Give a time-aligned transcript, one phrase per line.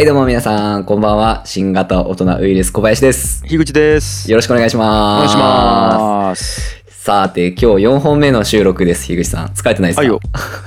[0.00, 1.42] はいどうも皆さん、こんばんは。
[1.44, 3.44] 新型大人ウイルス小林です。
[3.44, 4.30] 樋口です。
[4.30, 5.20] よろしくお願いしおます。
[5.20, 6.80] 願いします。
[6.86, 7.04] す。
[7.04, 9.04] さて、今日4本目の収録です。
[9.08, 9.48] 樋口さん。
[9.48, 10.00] 疲れてないですか？
[10.00, 10.18] はいよ。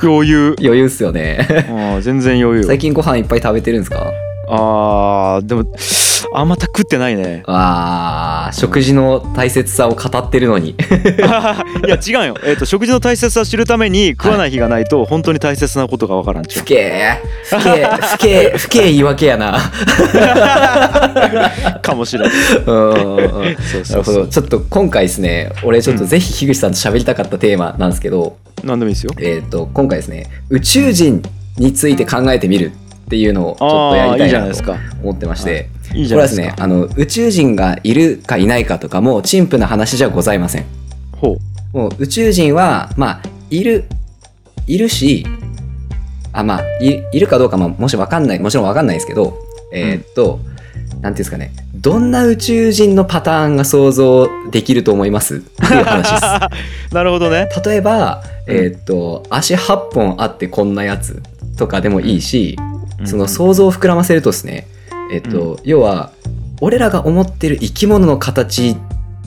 [0.04, 0.56] 余裕。
[0.62, 1.48] 余裕っすよね。
[1.50, 2.64] あー全然余裕。
[2.64, 4.04] 最近ご飯いっぱい食べてるんですか？
[4.50, 5.66] あーでも
[6.34, 7.44] あまた食ってないね。
[7.48, 10.72] あー、食事の大切さを語ってるのに。
[10.72, 10.76] い
[11.90, 12.36] や違うよ。
[12.44, 19.58] えっ、と食事の大切さを知るために食わない日がないと本当に大切なことがわからんちゅふけー、ふけー、ふけー、ふけー言い訳やな。
[19.58, 19.60] う
[21.82, 22.34] かもしれない。
[22.66, 23.00] うんうんう
[23.50, 23.54] ん。
[23.58, 24.28] そうなそうそうるほど。。
[24.28, 29.12] ちょっと今回ですね、俺ちょっとぜひ樋口さんと喋りたかったテーマなんですけど、何でもいいですよ。
[29.20, 31.22] えっ、と、今回ですね、宇宙人
[31.58, 32.83] について考えてみるっ
[33.14, 34.76] ていうのをちょっとやりたいなとじゃないですか。
[35.04, 36.64] 思ってまして、いいじこれはですね、ゃないですか。
[36.64, 40.66] あの、宇宙人がいるかいないかとかも、陳腐な話じゃございません。
[41.16, 41.38] ほ
[41.74, 41.78] う。
[41.78, 43.86] もう宇宙人は、まあ、いる、
[44.66, 45.28] いるし、
[46.32, 49.38] あ、まあ、いいるかどうかも、もしわかんない、もちろんわかんないですけど、
[49.72, 50.40] えーっと、
[51.00, 55.36] なんていうんですかね、どんな宇宙人のパターンが想像できると思います？
[55.36, 56.24] っていう話です。
[56.96, 57.50] なるほどね。
[57.64, 61.22] 例えば、うんえーっと足8本あってこんなやつ
[61.58, 62.58] とかでもいいし、
[63.06, 64.68] そのう想像を膨らませるとですね、
[65.12, 66.12] えーっと要は
[66.62, 68.78] 俺らが思ってる生き物の形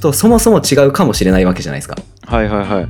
[0.00, 1.96] とそもそも違うかもしれないわけじゃないですか。
[1.96, 2.88] んはいはいはい。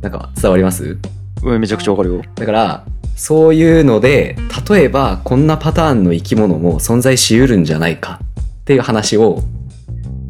[0.00, 0.98] なんか伝わります？
[1.42, 2.22] うんめちゃくちゃわかるよ。
[2.36, 2.84] だから
[3.16, 4.36] そういうので
[4.68, 8.20] 例えばこんなパターンの生き物も存在しうるんじゃないか
[8.60, 9.42] っていう話を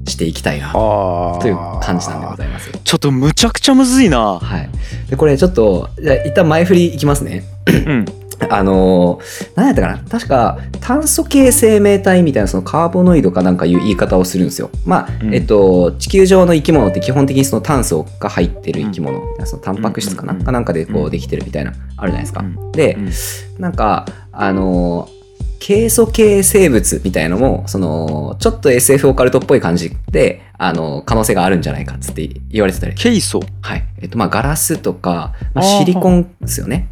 [0.07, 0.73] していきたいな。
[0.73, 2.70] という感じなんでございます。
[2.73, 4.39] ちょっとむちゃくちゃむずいな。
[4.39, 4.69] はい、
[5.09, 7.45] でこれちょっとじゃあ一旦前振りいきますね。
[7.67, 8.05] うん。
[8.51, 14.70] あのー、何やったかな確か炭素系生命体みたいなそのカーボノイドかなんかいう言い方をするんですよ。
[14.84, 22.41] まあ、うんえっと、地球上の生き物って基本的にその炭素が入ってる生き物、そのタンパク質かな、うんうんうんかなんかでこううんできてるみたいな、あるじゃないですか。
[22.41, 23.11] うんで、うん
[23.59, 25.17] なんか、あのー、
[25.59, 32.95] ケイ素系生物みたいのも、その、ちょっと SF オカルトっぽい感じで、あの、可能性があるんじゃないかっつって言われてたり。
[32.95, 33.41] ケイソ。
[33.63, 33.85] はい。
[34.01, 36.89] えっと、まあ、ガラスとか、まあ、シリコンですよね。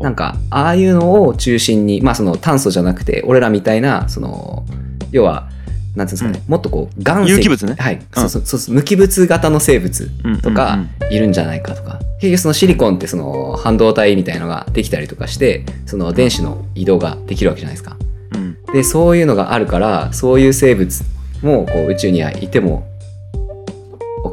[0.00, 4.64] なんか、ああいうのを中心に、まあ、その炭素じゃなくて、俺らみたいな、その、
[5.10, 5.48] 要は、
[5.96, 7.30] なんていうんですかね、もっとこう、岩石。
[7.30, 8.00] 有機物ねはい。
[8.14, 10.06] そうそうそうそう無機物型の生物
[10.42, 12.00] とうんかうんうんいるんじゃないかとか。
[12.18, 17.96] 結局そのシリコンってその半導体みたいのができたりとかして、その電子の移動ができるわけじゃないですか。
[18.34, 21.04] うんで、そういうのがあるから、そういう生物
[21.42, 22.91] もこう宇宙にはいてもお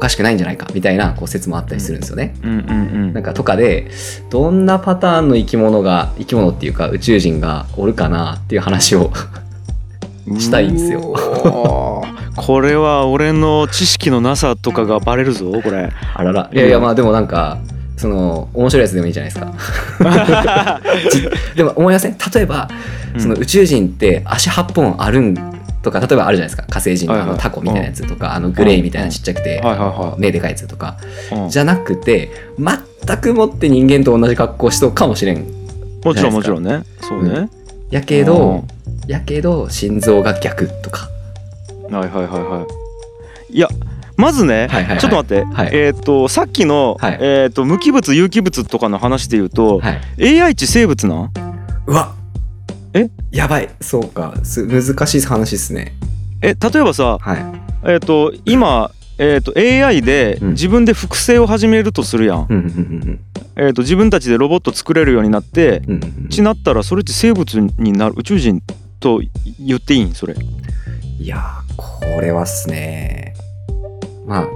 [0.00, 2.34] かしくないんじゃないかみたいなこう説もあったりするんですよね。
[2.42, 3.90] うんうんなんかとかで
[4.30, 9.12] どんなパターンの生き物が生き物っていうか宇宙人がおるかなっていう話を
[10.28, 10.40] うん。
[10.40, 11.00] したいんですよ
[12.36, 15.90] これは俺の知識のなさとかがバレるぞこれ。
[16.14, 17.58] あららいやいやまあでもなんか
[17.96, 19.52] その面白いやつでもいいじゃないですか
[21.54, 22.68] でも思いません例えば
[23.18, 25.34] その宇宙人って足8本あるん
[25.82, 26.64] とか例えばあるじゃないですか。
[26.68, 29.62] 火星人のあのタコみたいなやつとかあのグレイみたいなちっちゃくて
[30.18, 30.98] 目でかいやつとか。
[31.32, 31.48] うん。
[31.48, 35.46] じゃなくて全くもって人間と同じ格好しとうかもしれん。
[36.04, 36.82] もちろんもちろんね。
[37.00, 37.48] そうね。
[37.90, 38.64] やけど
[39.06, 41.08] やけど心臓が逆とか。
[41.88, 42.66] うんはいはいはいは
[43.50, 43.52] い。
[43.52, 43.68] いや
[44.16, 44.98] まずね、はいはいはい。
[44.98, 45.70] ちょっと待って、はい。
[45.72, 47.18] えっ、とさっきの、はい。
[47.20, 50.40] えっ、と無機物有機物とかの話で言うと、はい。
[50.40, 51.32] AI 値生物なん？
[51.86, 52.14] うわ
[52.94, 53.08] え？
[53.30, 53.68] やばい。
[53.80, 54.34] そうか。
[54.42, 55.94] す難しい話ですね。
[56.42, 57.90] え例えばさ、はい。
[57.92, 60.48] えっ、と今えっ、と AI でうん。
[60.50, 62.46] 自分で複製を始めるとするやん。
[62.48, 63.20] うん
[63.56, 66.28] えっ、と自分たちでロボット作れるようになって、うん。
[66.30, 68.14] ちなったらそれって生物になる？
[68.16, 68.62] 宇宙人
[69.00, 69.20] と
[69.58, 70.14] 言っていいん？
[70.14, 70.34] それ。
[71.18, 73.34] いやーこれはっすね。
[74.26, 74.48] まあ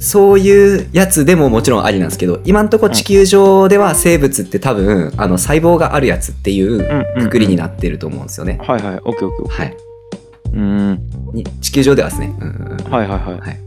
[0.00, 9.76] そういうやつでももちろんありなんですけど今んとこ地球上では生物って多分あの細胞があるやつっていううんくくりになってると思うんですよね、はいはいオッケーオッケーオッケはい。
[9.76, 10.52] ー。
[10.52, 10.58] うー
[10.94, 11.00] ん。
[11.34, 12.34] に地球上ではですね。
[12.40, 12.92] うんうんうん。
[12.92, 13.40] はいはいはい。
[13.40, 13.60] はい。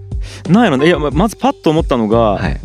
[0.51, 0.87] なんやろね。
[0.87, 2.59] いやままずパッと思ったのが、はい。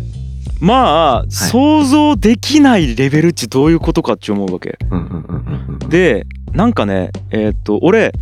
[0.61, 4.77] まあ、想像できないレベルってどういうことかって思うわけ。
[4.91, 8.13] うんうんうんうんうんでなんかねえーっと俺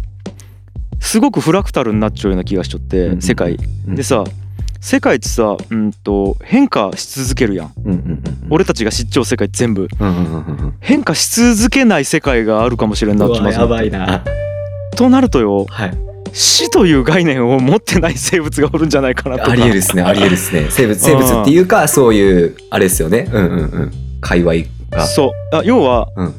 [1.01, 3.57] すごくフラクタルになっちゃうような気がしちゃって、うんうん世界。
[3.89, 3.95] うん。
[3.95, 4.25] でさ
[4.81, 7.73] 世界ってさ、うん、と変化し続けるやん。
[7.85, 9.89] うんうんうん俺たちが知っちゃう世界全部。
[9.99, 10.39] うんうんうんう
[10.69, 14.23] ん変化し続けない世界があるかもしれんなってやばいな。
[14.95, 15.99] となるとよはい。
[16.33, 19.53] 死という概念を持ってない生物がおるんじゃないかなとか。
[19.53, 20.67] ありえるっすねありえるっすね。
[20.71, 23.29] 生物生物っていうかそういうあれですよね。
[23.33, 23.93] うんうんうん。
[24.21, 24.55] 界隈
[24.91, 25.07] が。
[25.07, 25.57] そう。
[25.57, 26.35] あ要はうん。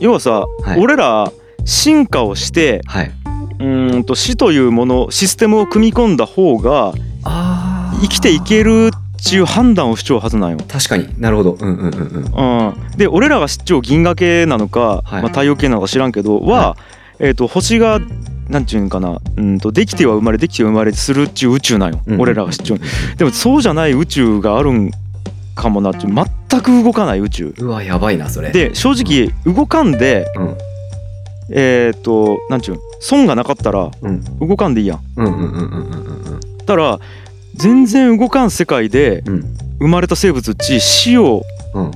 [0.00, 0.80] 要はさ、はい。
[0.80, 1.30] 俺ら
[1.64, 3.12] 進化をしてはい。
[3.58, 6.92] うーんと死というものシステムを組み込んだ方が
[7.24, 7.65] あー
[8.00, 10.58] 生きていけるちゅう判断をしちゃうはずなんよ。
[10.68, 11.08] 確かに。
[11.20, 11.52] なるほど。
[11.58, 12.68] うんうんうんうん。
[12.68, 15.22] うん、で俺らが知っちゃう銀河系なのか、はい。
[15.22, 16.76] まあ、太陽系なのか知らんけどは、
[17.18, 18.00] えー、と星が
[18.48, 22.80] なんちゅうんかなうんとできては生まれできては生まれするっちゅう宇宙なんよ、うん俺らが知っちゃう
[23.16, 24.90] でもそうじゃない宇宙があるん
[25.54, 27.54] かもなっちゅう全く動かない宇宙。
[27.58, 28.52] うわやばいなそれ。
[28.52, 30.56] で正直動かんでうん。
[31.50, 34.38] えっ、となんちゅうん損がなかったらうん。
[34.38, 36.40] 動かんでいいやんうんうんうんうんうんうん。
[36.66, 37.00] たら
[37.56, 39.44] 全然動かん世界でうん。
[39.78, 41.42] 生まれた生物っち死を
[41.74, 41.90] うん。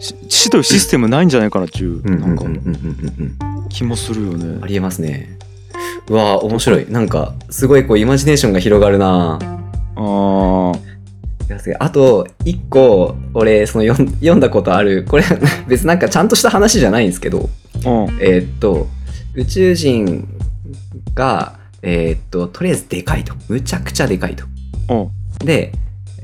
[0.00, 2.44] し死というシステムないんじゃないかなっちゅううんなんか
[3.70, 4.58] 気もするよね。
[4.62, 5.38] ありえますね。
[6.08, 6.86] うわ面白い。
[6.90, 9.38] なんかすごいこうイマジネーションが広がるな。
[9.96, 10.76] あー。
[10.78, 10.80] い
[11.48, 11.76] やすげえ。
[11.80, 15.04] あと一個俺その読んだことある。
[15.08, 15.24] これ
[15.68, 17.38] 別になんかちゃんとした話じゃないんですけど。
[17.38, 17.48] うん。
[18.20, 18.88] えーっと
[19.34, 20.28] 宇宙人
[21.14, 23.34] がえーっととりあえずでかいと。
[23.48, 24.44] むちゃくちゃでかいと。
[24.44, 24.53] うん
[25.44, 25.72] で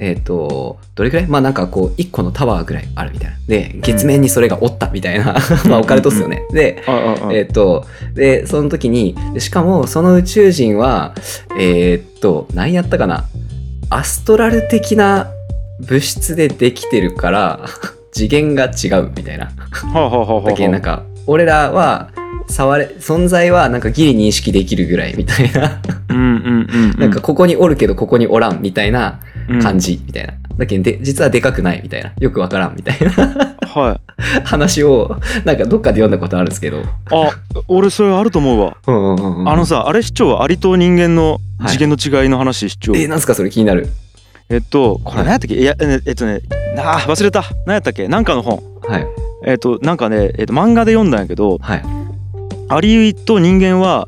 [0.02, 1.26] えーっとどれくらい？
[1.26, 3.36] まあなんかこう一個のタワーぐらいあるみたいな。
[3.46, 5.36] で月面にそれがおったみたいな。
[5.68, 6.42] まあオカルトっすよね。
[6.52, 7.84] でえーっと
[8.14, 11.14] でその時にでしかもその宇宙人は
[11.58, 13.24] えーっと何やったかな？
[13.90, 15.28] アストラル的な
[15.80, 17.60] 物質でできてるから
[18.12, 19.50] 次元が違うみたいな。
[20.46, 22.10] だけなんか俺らは
[22.50, 29.20] 触れ存在はなんかギリ認識できるぐらいみたいな、うんうんうんなんかここにおるけどここにおらんみたいな
[29.62, 32.12] 感じ、じみたいな、だけどで実はでかくないみたいな。
[32.18, 33.56] よくわからんみたいな。
[33.66, 34.00] はい。
[34.44, 37.30] 話をなんかどっかで読んだことあるんですけど、あ
[37.68, 38.76] 俺それあると思うわ。
[38.86, 39.48] うんうんうんうん。
[39.48, 43.88] あのさあれ市長はアリと人間の次元の違いの話市長、えなんすかそれ気になる。
[44.50, 45.54] えっとこれ何やったっけ？
[45.54, 46.40] いやええっとね
[46.76, 47.44] あー忘れた。
[47.66, 48.08] 何やったっけ？
[48.08, 48.60] なんかの本。
[48.86, 49.06] はい。
[49.46, 51.82] えっとなんかね、えっと、漫画で読んだんやけどはい
[52.72, 54.06] アリと人間は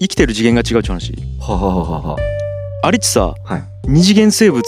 [0.00, 1.14] 生きてる次元が違うって話。
[1.38, 2.16] ははははは。
[2.82, 3.62] アリってさはい。
[3.84, 4.64] 二次元生物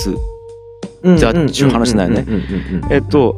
[1.16, 2.24] じゃあっちゅう話だよね。
[2.90, 3.36] えっと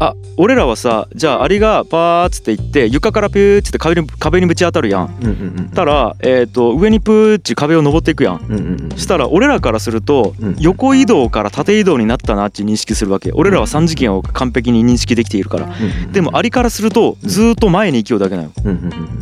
[0.00, 5.16] あ俺らはさじゃあアリがパーッつっていって床からピューッつって壁に壁にぶち当たるやん。
[5.20, 8.36] うんうんうんたら、えっと上にプーッチ壁を登っていくやん。
[8.36, 10.56] うんうんうんしたら俺らからするとうん。
[10.58, 13.30] 横移動から縦移動になったなって認識するわけ。
[13.32, 15.68] 俺らは3次元を完璧に認識できているから。
[16.12, 19.20] でもアリからするとずーっと前に行きようだけなのうんうんうんうん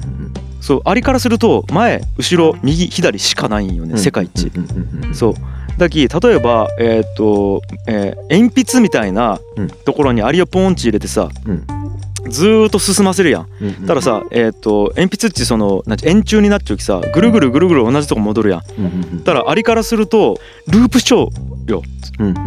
[0.61, 4.47] そうアリからすると前後ろ右左しかないんよね世界一。
[4.47, 5.15] うんうんうんうん。
[5.15, 5.35] そう
[5.79, 9.69] だき例えばえっとえー鉛筆みたいなうん。
[9.69, 11.67] ところにアリをポンチ入れてさうん。
[12.31, 13.47] ずーっと進ませるやん。
[13.61, 13.87] うんうん。
[13.87, 18.61] たださえっと鉛筆ってそのなんて円柱になっちゃうきさぐるぐるぐるぐる同じとこ戻るやん。
[18.79, 20.39] うんうんうんただアリからすると
[20.69, 21.29] ループしちゃう
[21.67, 21.83] よ。
[22.19, 22.43] うんうんうん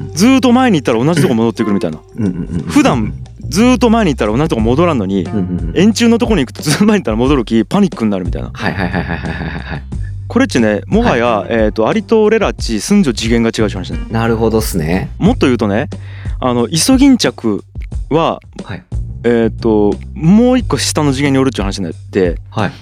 [0.00, 1.98] うんずーっと前に行ったら同じとこ戻ってくるみたいな。
[2.16, 3.12] うんうんうんうん普段
[3.48, 5.38] ずーっと前に行ったら同じとこ戻らんのにうんうん
[5.70, 8.50] うん円柱のとこに行くとずっと前に行ったら戻るきパニックになるみたいな。
[8.52, 9.82] はいはいはいはいはいはいはい
[10.28, 13.98] これっちねもはや、えー、とアリと俺らっち住んじょ次元が違う話ね。
[14.10, 15.10] なるほどっすね。
[15.18, 15.88] もっと言うとね
[16.38, 17.64] あのイソギンチャク
[18.10, 18.84] ははい。
[19.24, 22.72] えっ、ともう一個下の次元におるっていう話になってはい。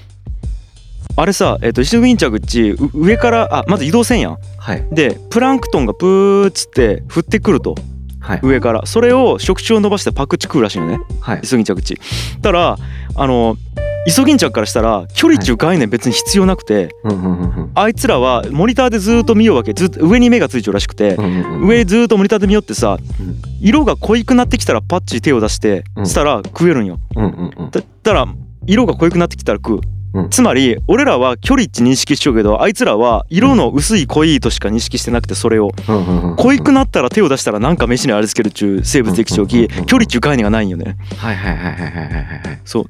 [1.19, 4.39] あれさ、えー、とイソギンチャクっちう上からあまず移動せんやん。
[4.59, 4.85] はい。
[4.91, 7.77] でプランクトンがプーっつって降ってくると。
[8.19, 8.41] はい。
[8.43, 8.85] 上から。
[8.87, 10.99] それを触手を伸ばしてパクチ食うらしいよね。
[11.21, 11.41] はい。
[11.45, 11.97] イソギンチャクっち。
[12.43, 12.77] たら
[13.15, 13.57] あの
[14.07, 17.71] イソギンチャクからしたら距離っちゅう概念別に必要なくて、うんうんうんうん。
[17.75, 19.73] あいつらはモニターでずーっと見ようわけ。
[19.73, 23.37] ずっと上に目がついちゃうらしくて、うんうんうん上ずーっとモニターで見よってさうん。
[23.61, 26.07] 色が濃いくなってきたらパッチ手を出してうん。
[26.07, 27.01] したら食えるんよ。
[27.17, 27.71] うんうんうん。
[27.71, 28.27] だったら
[28.67, 29.81] 色が濃いくなってきたら食う、
[30.15, 30.31] うん。
[30.31, 35.73] つまり俺らは距離値認識しちゃうけどあいつらは色の薄い濃いとしか認識してなくてそれを。
[35.89, 40.97] うんうんうん濃いくなったら手を出したらなんか飯にあれつけるっちゅう生物できちゃうきうんうんうんうん距離っちゅう概念がないんよね。
[41.17, 42.13] はいはいはいはいはいはいは
[42.53, 42.61] い。
[42.65, 42.87] そう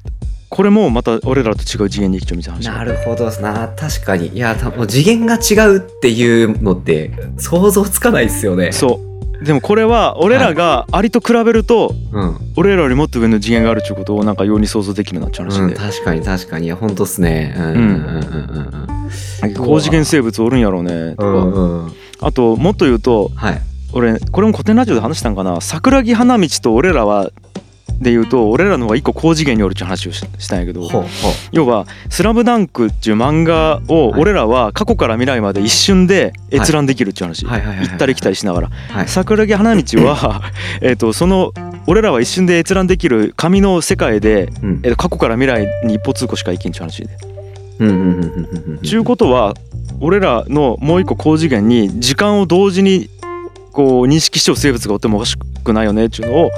[0.49, 3.73] これもまた俺らと違う次元に生きちゃうみたいな話なるほどな。
[3.75, 4.29] 確かに。
[4.29, 8.71] いやたもう次元が違うっていうのって想像つかないですよね。
[8.71, 9.01] そ
[9.41, 9.43] う。
[9.43, 16.65] でもこれは俺らがアリと比べるとうん、俺らよりもっと上の次元があるっていうことをなんかように想像できるなって話うん、で、確かに確かに。
[16.65, 17.53] いや本当っすね。
[17.57, 17.73] うんうん。
[17.73, 18.87] うんうん
[19.55, 21.11] 高次元生物おるんやろうね。
[21.11, 21.93] とか、うんうんうん。
[22.19, 23.61] あともっと言うとはい。
[23.93, 25.61] 俺これも古典ラジオで話したんかな。
[25.61, 27.31] 桜木花道と俺らは
[28.01, 30.87] で言うと俺らの方が一個高次元におるっていう話をししたんやけど
[31.51, 34.21] 要は「スラムダンクっていう漫画をはい。
[34.21, 38.69] 俺らは過去から未来まで一瞬で閲覧できるっていう話、行ったり来たりしながら。
[38.89, 39.07] はい。
[39.07, 40.41] 桜木花道は
[40.81, 41.53] えっとその
[41.87, 44.79] 俺らは一瞬で閲覧できる紙の世界で、うん。
[44.83, 47.09] え過去から未来に一歩通行しか行けんっていう話で。
[48.83, 49.53] ちゅうことは
[49.99, 53.09] 俺らのもう一個高次元に時間を同時に
[53.71, 56.51] こう認識しちゃう生物がおってもおかしくないよねっていうのを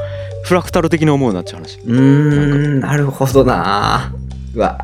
[0.50, 1.78] フラクタル的に思うなっていう話。
[1.78, 4.12] うーんなるほどな。
[4.56, 4.80] うわ。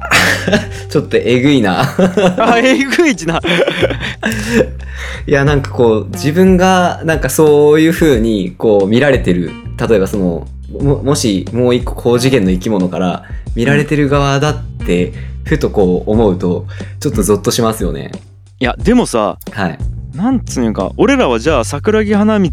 [0.91, 1.81] ちょっとえぐいな。
[2.37, 3.41] あえぐいちな。
[5.25, 9.49] いやなんかこう自分がなんかそういう風にこう見られてる。
[9.89, 13.23] 例えばそのももしもう一個高次元の生き物から
[13.55, 15.13] 見られてる側だって
[15.45, 16.67] ふとこう思うと
[16.99, 18.11] ちょっとゾッとしますよね。
[18.59, 19.79] いやでもさはい。
[20.13, 22.49] なんつうんか俺らはじゃあ桜木花道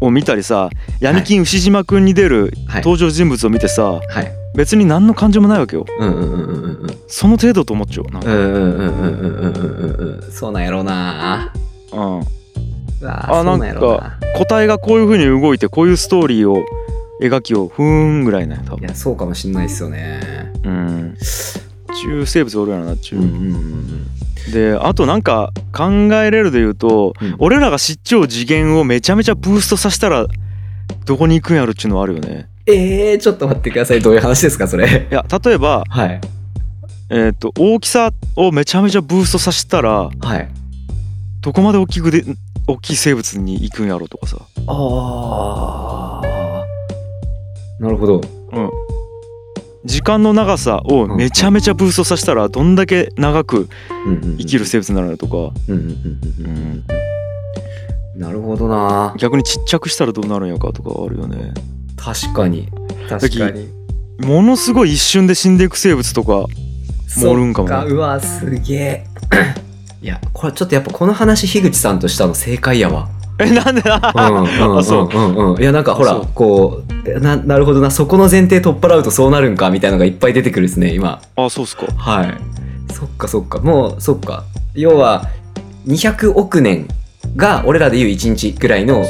[0.00, 4.06] を見たりさ闇金牛島くんに出る登場人物を見てさ、はい。
[4.08, 6.40] はい、別に何の感情もないわけよ、うんうんうん
[6.82, 8.34] うん、その程度と思っちゃうなんか。
[8.34, 11.52] うんうんうんうんうんそうなんやろうな
[11.92, 12.20] うん
[13.02, 16.64] あなんか答えがこういうふうに動いてこういうストーリーを
[17.22, 20.52] 描きをふーんぐらいな多いやそうかもしんないっすよね。
[20.64, 21.16] うん。
[22.02, 23.16] 中生物おるやろな中。
[23.16, 24.06] うんうんうん。
[24.52, 27.36] であとなんか考えれるで言うと、うん。
[27.38, 30.26] 俺らが知っちゃう次元をめちゃめちゃブーストさせたら
[31.04, 32.48] どこに行くんやろっちゅうのはあるよね。
[32.66, 34.00] えー、ちょっと待ってください。
[34.00, 35.08] どういう話ですかそれ。
[35.10, 36.20] いや例えばはい。
[37.10, 40.48] えっ、と大きさをめちゃめちゃブーストさせたらはい。
[41.40, 42.24] どこまで大きくで
[42.66, 44.38] 大きい生物に行くんやろとかさ。
[44.66, 47.82] あー。
[47.82, 48.20] なるほど。
[48.52, 48.89] うん
[49.84, 53.68] 時間の長さをめちゃめちゃブーストさせたらどんだけ長く
[54.38, 55.52] 生きる生物になるのとか、
[58.14, 59.14] なるほどな。
[59.18, 61.54] 逆にちっちゃくしたらどうなるんやかとかあるよね。
[61.96, 62.68] 確かに。
[63.08, 63.68] 確かに。
[64.18, 66.46] ものすごい一瞬で死んでいく生物とかも
[67.30, 69.06] おるんかもねそっうわすげえ。
[70.02, 73.08] いやこれちょっとやっぱこの話樋口さんとしたの正解やわ
[73.40, 75.36] えなんでうんうんあそううん。
[75.36, 75.58] うんう。
[75.58, 77.90] んいやなんかほらこうななるほどな。
[77.90, 81.20] そこの前提取っ払うとそうなるんかみたいなのがいっぱい出てくるですね今。
[81.36, 81.86] あそうっすか。
[81.96, 82.34] はい。
[82.92, 83.58] そっかそっか。
[83.60, 84.44] もうそっか。
[84.74, 85.26] 要は
[85.86, 86.86] 200億年
[87.36, 89.04] が俺らでいう1日ぐらいの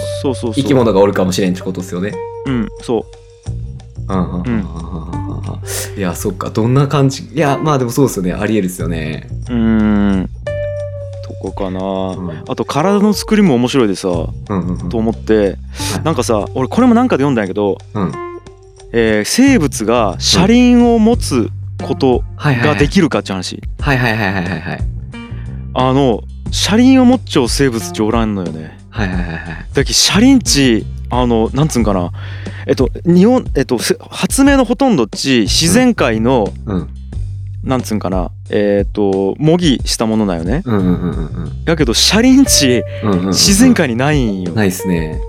[0.55, 2.13] 生き物がおるかもしれんってことですよね。
[2.47, 3.05] うんそ
[4.09, 4.15] う。
[4.15, 4.43] ん。
[4.43, 4.67] うん。
[5.97, 6.75] いやそっかどん。
[6.75, 10.29] な感じいやまあでもそうですよねありえるですよねうん。
[10.40, 10.40] と
[11.41, 12.45] こかな、うん。
[12.49, 14.89] あと体の作りも面白いでさうんうんうん。
[14.89, 15.57] と思って。
[16.05, 18.13] なんかさ俺これもなんかで読んだんやけど、うん。
[18.93, 21.49] えー生物が車輪を持つ
[21.83, 24.81] ことができるかって話、はいはいはいはいはいはい。
[25.75, 28.79] あの車輪を持っちゃう生物っておらんのよね。
[28.91, 29.39] はいはいはいはい。
[29.73, 32.11] だけど車輪値あのなんつうんかな。
[32.67, 36.89] えっと日本えっとせ発明のほとんどっち自然界の、うん
[37.63, 38.31] なんつうんかな。
[38.51, 40.63] えっと模擬したものだよね。
[40.65, 41.65] うんうんうんうん。
[41.65, 43.27] だけど車輪値うんうんうんうん。
[43.29, 44.53] 自然界にないんよ。
[44.53, 45.21] ないっすね。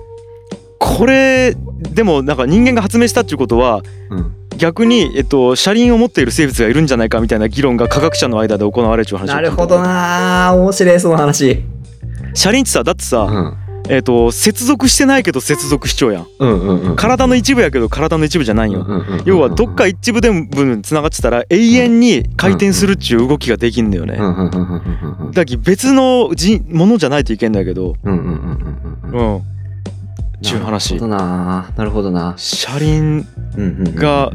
[0.78, 1.54] これ
[1.92, 4.34] でもなんか人間が発明したっていうことはうん。
[4.56, 10.56] 逆に、えっと、車輪を持っている生物がいるんじゃないかみたいな議論が科学者の間で行われるっていう話なるほどなー。
[10.56, 11.62] 面白いその話。
[12.34, 13.56] 車輪ってさだってさ、うん
[13.88, 16.26] えっと接続してないけど接続しちゃうやん。
[16.38, 16.96] うんうんうん。
[16.96, 18.80] 体の一部やけど体の一部じゃないんよ。
[18.80, 20.46] うんうんうんうん要はどっか一部でも
[20.82, 24.16] つながってたら永遠に回転するっちゅう動きができんだよね。
[24.18, 27.96] うんうんうんうんだけど別のじものじゃないといけんだけど。
[28.02, 29.42] うんうんうんうんうんうん。
[30.42, 30.94] ちゅう話。
[30.96, 31.72] なるほどな。
[31.76, 32.34] なるほどな。
[32.36, 33.94] 車輪うんうんうんうん。
[33.94, 34.30] が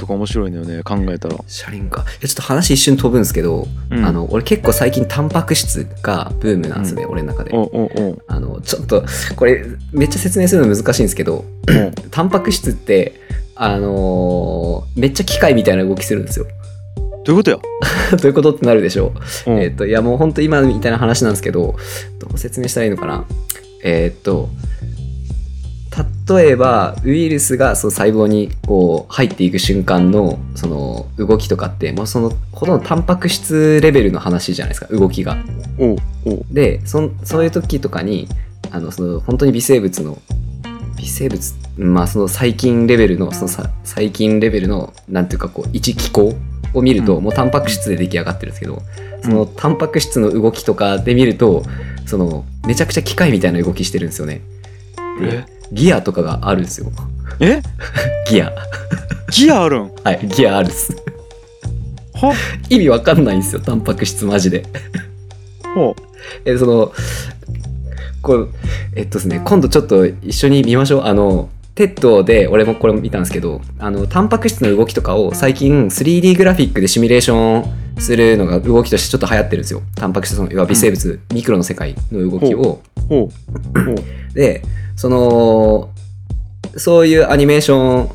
[0.00, 1.36] とか面白いんだよね考えたら。
[1.46, 2.02] 車輪か。
[2.02, 4.04] いやちょっと話一瞬飛ぶんですけど、うん。
[4.04, 7.52] あの俺結構最近タンパク質がブームなんですね、俺の中で。
[8.26, 9.04] あのちょっと
[9.36, 11.44] これめっちゃ説明するの難しいんですけど
[12.10, 13.20] タンパク質って
[13.54, 16.46] あのーめっちゃ機械みたいな動きするんですよ。
[17.24, 17.58] どういうことや？
[18.16, 19.12] どういうことってなるでしょ
[19.46, 19.60] う、うん。
[19.60, 21.76] えっ、といやもうほんと今みたいな話なんですけど
[22.18, 23.26] どう説明したらいいのかな。
[23.84, 24.48] えっ、と
[26.36, 35.36] 例えばウイルスがその細胞にこう入っていく瞬間のその動きとかってもうそのほとんどタンパク質レベルの話じゃないですか動きが。
[36.52, 38.28] でそんそういう時とかに
[38.70, 40.18] あのその本当に微生物の
[40.98, 46.34] 微生物まあその細菌レベルのそのさ細菌レベルのなんていうかこう一機構
[46.74, 48.82] を見ると、うんもうタンパク質で出来上がってるんですけど
[49.22, 51.64] そのタンパク質の動きとかで見ると
[52.06, 54.42] そのめちゃくちゃ機械みたいな動きしてるんですよね。
[55.20, 55.59] でえ？
[55.72, 56.90] ギアとかがあるんですよ。
[57.40, 57.62] え？
[58.28, 58.52] ギア。
[59.30, 59.90] ギアあるん？
[60.04, 60.94] はい、ギアあるっす。
[62.14, 62.34] は
[62.68, 64.64] 意味わかんないんですよ、タンパク質マジで。
[65.74, 65.94] ほ
[66.44, 66.92] え、その、
[68.22, 68.48] こう、
[68.94, 71.02] えっとですね、今度ちょっと一緒に見ましょう。
[71.04, 79.80] あの、 TED で俺もこれ見たんですけど、あの、タンパク質の動きとかを最近 3D グラフィックでシミュレーションするのが動きとしてちょっと流行ってるんですよ。
[79.94, 82.58] タンパク質の、要は微生物、ミクロの世界の動きを。
[82.58, 84.62] うほうほうで、
[85.00, 85.88] その、
[86.76, 88.10] そういうアニメーション、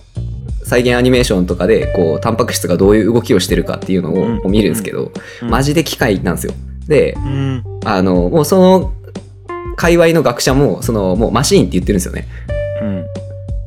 [0.63, 4.41] 再現アニメーションとかで、こう、タンパク質がどういう動きをしてるかっていうのうん。
[4.45, 5.11] を見るんですけど、
[5.41, 5.49] うん。
[5.49, 6.53] マジで機械なんですよ。
[6.87, 7.63] で、うん。
[7.85, 8.93] あの、もうその、
[9.77, 12.27] 界隈の学者も、その、もうマシーンって言ってるんですよね。
[12.83, 13.05] うん。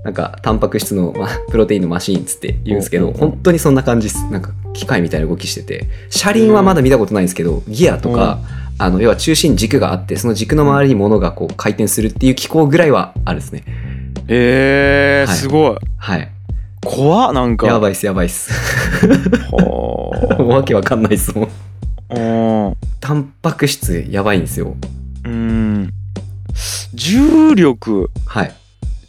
[0.04, 4.24] なんかタンパク質の、まあ、プロテインのマシーンっつって言うんですけど本当にそんな感じです。
[4.30, 5.88] なんか機械みたいな動きしてて。
[6.08, 8.38] 車輪はまだ見たことないんですけどギアとか、
[8.78, 13.64] あの要は中心軸があってその軸の周りに物がこう回転するっていう機構ぐらいはあるですね。
[14.28, 15.36] えー、はい。
[15.36, 15.76] すごい。
[15.96, 16.30] はい。
[16.84, 17.66] 怖っなんか。
[17.66, 18.52] やばいっすやばいっす。
[19.50, 21.48] はわけ わかんないっすもん。
[22.10, 22.76] あうん。
[23.00, 24.76] タンパク質やばいんですよ。
[25.24, 25.92] うん。
[26.94, 28.10] 重力。
[28.26, 28.54] はい。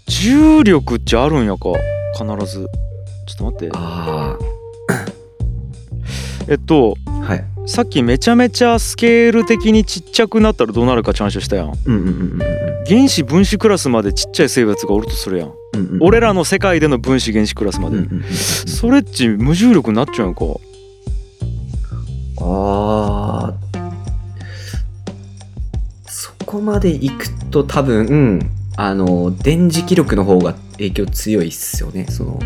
[0.07, 1.69] 重力ってあるんやか
[2.13, 2.67] 必ず。
[3.27, 3.71] ちょっと待って。
[3.75, 4.35] あ
[6.49, 11.73] えっとあはいさっきめちゃめちゃスケール的にちっちゃくなったらどうなるかって話をしたやん。
[11.85, 12.39] うんうんうんうん
[12.87, 15.53] 原子分子クラスまでちっちゃい生物がおるとするやん。
[15.75, 17.97] うんうん俺らの世界での分子原子クラスまで。
[17.97, 18.23] うんうんうんうん。
[18.23, 20.45] それっち無重力になっちゃうんやか。
[22.41, 23.91] あー。
[26.07, 32.07] そこまで行くと多分、うん、あの電磁気力の方が影響強いっすよね。
[32.09, 32.39] その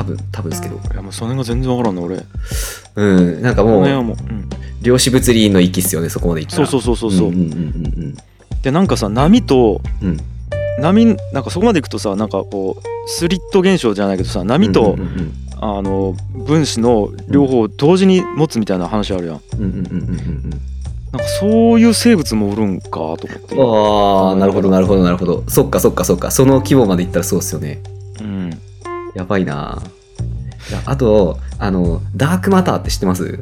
[0.00, 0.76] 多分多分ですけど。
[0.76, 2.24] いやもうその辺が全然わからんね俺。
[2.96, 3.42] うん。
[3.42, 4.48] なんかもうもう、うん、
[4.80, 6.66] 量子物理の域っすよねそこまで行ったら。
[6.66, 8.16] そうそうそうそうそう、うんうんうん
[8.62, 10.08] でなんかさ波とうん。
[10.08, 10.20] うん
[10.80, 11.04] 波
[11.34, 19.40] なんかそこまでいくとさなんかこうスリット現象じゃないけどさ波と、うんうんあの分子の両方を同時に持つみたいな話あるやん。
[19.58, 20.50] うんうんうんうんうんうん
[21.12, 23.56] なんかそういう生物もおるんかと思って。
[23.58, 25.44] ああなるほどなるほどなるほど。
[25.48, 26.30] そっかそっかそっか。
[26.30, 27.82] その規模までいったらそうっすよね。
[28.20, 28.60] うん
[29.14, 29.82] やばいな。
[30.86, 33.40] あとあのダークマターって知ってます？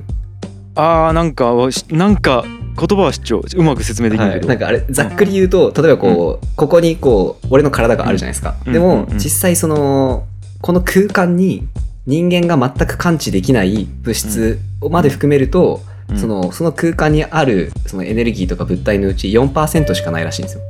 [0.75, 1.53] あーなんか
[1.91, 3.43] なんか言葉は知っちゃう。
[3.57, 8.73] うまく説明できないはい、けど、なんかあれざっくり言うと例えばこう、ここにこう俺の体があるじゃないですか、うん。
[8.73, 9.13] でも、うん。
[9.13, 9.19] うん。
[9.19, 10.27] 実際その
[10.63, 11.67] この空間に
[12.07, 16.19] 人間が全く感知できない物質まで含めると、うん。
[16.19, 20.63] そのその空間にあるそのエネルギーとか物体のうち4%しかないらしいんですよ。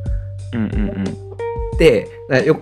[0.54, 1.27] うんうんうん
[1.78, 2.10] で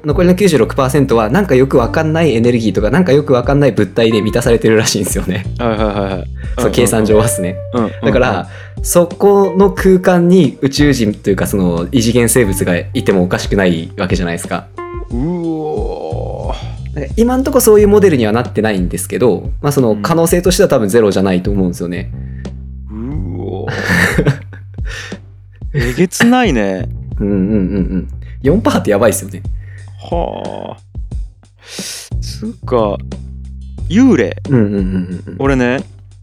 [0.05, 5.47] 残りの96%はなんかよくわかんないエネルギーとかなんかよくわかんない物体で満たされてるらしいんですよね。
[5.59, 6.25] はいはいはいはい
[6.59, 7.57] そう計算上はですね。
[8.03, 8.49] だから、
[8.83, 14.69] そこの空間に宇宙人というかその異次元生物がいてもおかしくないわけじゃないですか。
[15.11, 16.55] うお
[17.17, 22.11] 今んとこそういうモデルにはなってないんですけど、まあその可能性としては多分ゼロじゃないと思うんですよね。
[22.91, 22.95] う
[23.41, 23.73] おー
[25.75, 26.89] えげつないね
[27.21, 27.53] うんうんうんう
[27.97, 28.09] ん。
[28.51, 29.43] 4%ってやばいですよね。
[30.11, 30.83] はあ
[32.21, 32.97] つうか
[33.89, 34.79] 幽霊うんうんう
[35.33, 35.37] ん。
[35.39, 35.83] 俺ね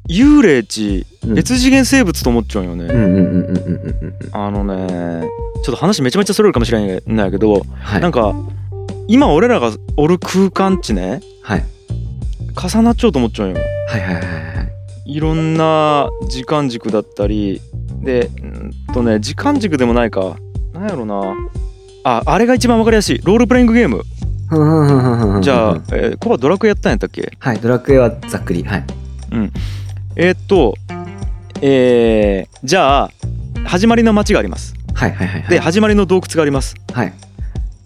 [0.10, 4.30] 幽霊値うん別次元生物と思っちゃうんよね、うんうんうんうんうんうんうん。
[4.32, 5.28] あのね
[5.64, 8.02] ちょっと話めちゃめちゃそれるかもしれないんだけど、はい。
[8.02, 8.36] なんか
[9.08, 11.66] 今俺らがおる空間値ねはい。
[12.56, 13.58] 重なっちゃうと思っちゃうんよ
[13.88, 14.64] はいはいはいは
[15.06, 15.12] い。
[15.12, 17.62] いろんな時間軸だったり
[18.02, 20.38] でうんとね時間軸でもないか
[20.74, 21.36] なんやろな
[22.04, 24.04] ああれが一番わかりやすいロールプレイングゲーム
[25.42, 27.32] じゃあ、えーコバドラクエやったんやったっけ？
[27.40, 27.60] はい。
[27.60, 28.64] ドラクエはざっくり。
[28.64, 28.84] はい。
[30.16, 30.76] えーっと
[31.62, 33.10] えーじゃあ
[33.66, 35.50] 始まりの街がありますはいはいはいはい。
[35.50, 37.14] で始まりの洞窟がありますはい。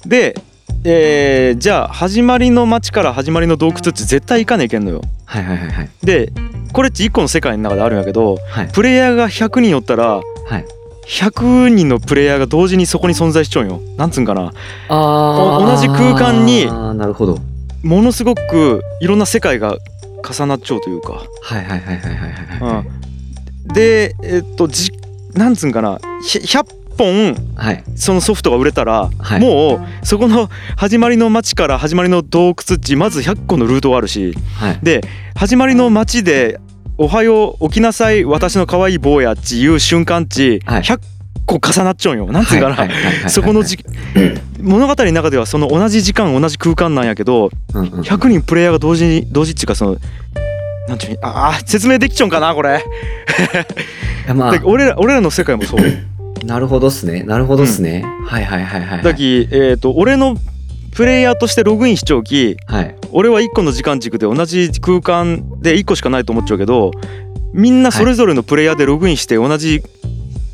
[0.05, 0.35] で
[0.83, 5.89] えーじゃあ始まりの街から始まりの洞窟って絶対行かねえいけんのよはいはいはいはい。
[6.03, 6.31] で
[6.73, 8.67] これって1個の世界の中であるんやけどはい。
[8.73, 10.21] プレイヤーが100人おったらは
[10.57, 10.65] い。
[11.07, 14.51] 100人のプレイヤーが同時にそこに存在しちゃうんよなんつうんかな
[14.89, 17.39] あお同じ空間にああ、なるほど。
[17.83, 19.77] ものすごくいろんな世界が
[20.29, 22.87] 重なっちゃうというか、はいはいはいはいはいはいはい。
[23.67, 24.91] うん、でえっとじ
[25.33, 26.65] なんつうんかなひ100
[26.97, 27.83] 本はい。
[27.95, 34.79] そのソフトが売れたら、はいもうそこの始まりの街から始まりの洞窟地まず100個のルートがあるしはい。
[34.83, 35.01] で
[35.35, 36.59] 始まりの街で
[36.97, 40.81] 「おはよう起きなさい私の可愛い坊や」っていう瞬間値、はい。
[40.81, 40.99] 100
[41.45, 42.27] 個重なっちゃうんよ。
[42.27, 43.77] なんつうんかな、そこのじ
[44.61, 49.97] 物語の中ではその同じ時間同じ空間なんやけどうんうん100人プレイヤーが同時に同時っていうかその
[50.87, 52.83] なんていうのああ説明できちゃうんかなこれ。
[54.33, 55.79] まだ俺ら俺らの世界もそう。
[55.79, 55.83] あ、
[56.45, 57.23] なるほどっすね。
[57.23, 58.03] なるほどっすね。
[58.25, 59.03] はいはいはいはいはい。
[59.03, 60.37] だきえっ、と俺の
[60.91, 62.95] プレイヤーとしてログインしちゃうきはい。
[63.11, 66.91] 俺は1個の時間軸で同じ空間で1個しかないと思っちゃうけど
[67.53, 69.81] みんなそれぞれのプレイヤーでログインして同じ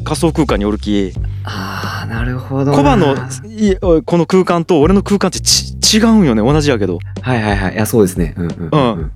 [0.04, 1.14] 仮想空間におるき
[1.46, 2.78] ああ、なるほどな。
[2.78, 3.16] コバの
[3.46, 7.74] いこの空間と俺の空間ってち違うんよね同じやけどはいはいはい。
[7.74, 8.34] いや、そうですね。
[8.38, 9.12] うんうんうんうん。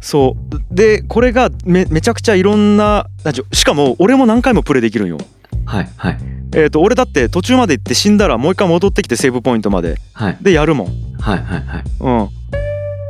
[0.00, 3.08] そうでこれがめめちゃくちゃいろんな
[3.52, 5.18] しかも俺も何回もプレイできるんよ
[5.66, 6.18] はいはい。
[6.54, 9.96] えー、と俺だって途中まで行って死んだらもう一回戻ってきてセーブポイントまで。
[10.14, 10.38] はい。
[10.40, 10.86] でやるもん。
[11.20, 11.84] はいはいはい。
[12.00, 12.30] うん。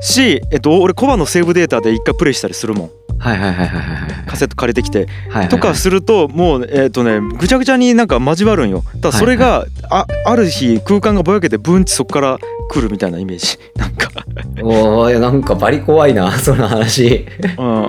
[0.01, 2.91] し、えっと、俺コバのセーブデータで一回プレイしたりするもん。
[3.19, 4.27] はいはいはいはいはいはい。
[4.27, 5.07] カセット借りてきて。
[5.49, 8.83] とかするともうえっ、とねぐちゃぐちゃになんか交わるんよ。
[9.01, 12.39] ただそれが、あある日空間がぼやけてブンチそこから
[12.71, 13.59] 来るみたいなイメージ。
[13.77, 14.11] なんか。
[14.63, 17.27] おやなんかバリ怖いなその話。
[17.59, 17.83] うん。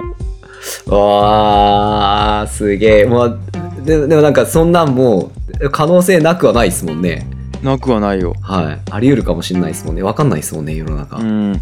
[0.87, 3.05] わーすげえ。
[3.05, 7.25] まあででもなんかそんなんもう可能性なくはないですもんね。
[7.63, 8.35] なくはないよ。
[8.41, 8.81] はい。
[8.91, 10.03] あり得るかもしれないですもんね。
[10.03, 11.61] わかんないですもんね世の中、うん。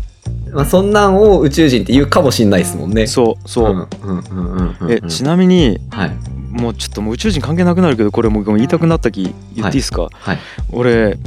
[0.52, 3.06] まあ、そんなんを宇宙人って言うかもしれないですもんね。
[3.06, 6.12] そうそう、んうんうんうんうんえちなみにはい。
[6.50, 10.40] もうちょっともう宇宙人関係なくなるけどこれもう言いたくなったき言っていいですか、はい。
[10.72, 11.18] 俺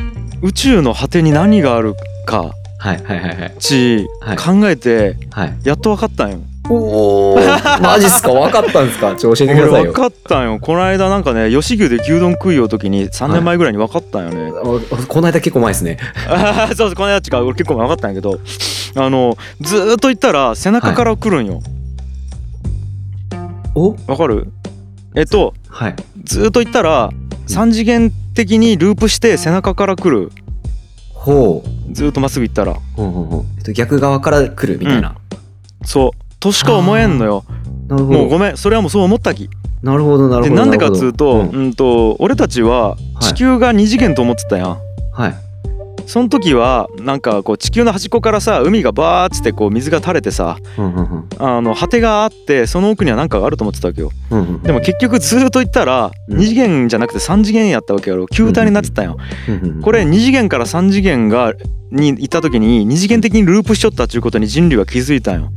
[0.42, 1.94] 宇宙の果てに何がある
[2.26, 3.02] かはい。
[3.02, 3.54] はいはいはい。
[3.58, 4.36] ちはい。
[4.36, 5.56] 考えてはい。
[5.64, 6.38] やっと分かったんよ。
[6.70, 7.36] おお
[7.80, 8.30] マジっすか？
[8.32, 9.14] 分かったんですか？
[9.16, 9.90] ちょ教えてくださいよ。
[9.90, 10.58] 俺分かったんよ。
[10.60, 14.52] この間なんかね吉牛で牛丼食いよう時に3年前ぐらいに分かったんよね。
[14.54, 15.98] あこの間結構前ですね。
[16.68, 18.38] そうそうこの間違う俺結構分かったんやけど
[18.96, 21.60] あのずーっと言ったら背中から来るんよ。
[23.74, 23.96] お？
[24.06, 24.48] わかる？
[25.14, 25.96] えっとはい。
[26.24, 27.10] ずーっと言ったら
[27.48, 30.30] 3次元的にループして背中から来る。
[31.14, 31.94] ほう。
[31.94, 32.74] ずーっとまっすぐ行ったら。
[32.74, 33.44] ほうほうほう。
[33.56, 35.16] えっと逆側から来るみたいな、
[35.84, 37.44] そうとしか思えんのよ。
[37.88, 38.18] なるほど。
[38.20, 38.56] もうごめん。
[38.56, 39.48] それはもうそう思ったき
[39.82, 44.78] なるほどなるほどでなんでかっつうと,、うん、と俺たちは地球が2次元と思ってたやん、
[45.12, 45.47] はい
[46.08, 51.28] その時はなんかこう地球の端っこからさ海がバーッつってこう水が垂れてさうんうんうん。
[51.38, 54.10] あの果てがあってその奥には何かがあると思ってたわけよ。
[54.30, 56.38] うんうんでも結局ずーっと言ったらうん。
[56.38, 59.18] 2次元じゃなくて3次元やったわけやろ球体になってたんよ。
[59.48, 61.52] うんうんうんこれ2次元から3次元が
[61.90, 65.50] に行った時に2次元的にループしちゃったっていうことに人類は気づいたんよ。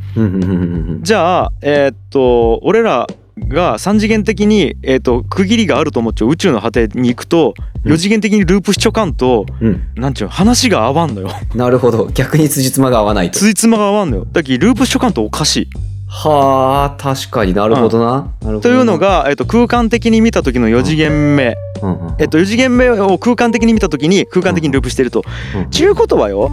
[1.02, 7.94] じゃあえーっと俺らが3次元的に、えーっと区切りがあると思っちゃう宇宙の果てに行くとうん。
[7.94, 9.84] 4次元的にループしちょかんとうん。
[9.96, 11.30] なんちゅうの話が合わんのよ。
[11.56, 12.08] なるほど。
[12.14, 13.40] 逆に辻褄が合わないと。
[13.40, 14.28] ついつまが合わんのよ。
[14.32, 15.70] だけどループしちょかんとおかしい。
[16.08, 17.54] はあ確かに。
[17.54, 21.71] なるほどな、なるほどなというの、が、えっと、空間的に見た時の4次元目、うんうんうん
[22.20, 25.24] えっと、4次元目を空間的に見た時に空間的にループしてると。
[25.72, 26.52] ちゅうことはよ、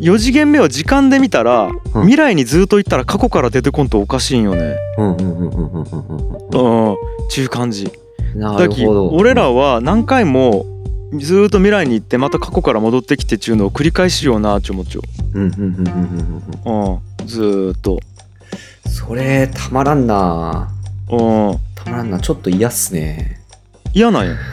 [0.00, 4.76] 4次元目を時間で見たら、未来にずっと行ったら過去から出てこんとおかしいんよね。
[4.98, 5.16] うん
[7.28, 7.92] ちゅう感じ。
[8.34, 10.66] だき俺らは何回も
[11.16, 14.98] ずっと未来に行ってまた過去から戻ってきてちゅうのを繰り返しようなちち。
[15.34, 17.98] うんずっと。
[18.86, 20.68] それたまらんな。
[21.10, 21.14] う
[21.52, 23.37] んたまらんなちょっと嫌っすね。
[23.98, 24.36] 嫌なんよ。